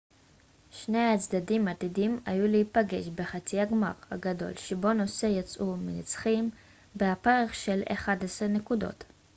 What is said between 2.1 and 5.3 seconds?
היו להיפגש בחצי הגמר הגדול שבו נוסה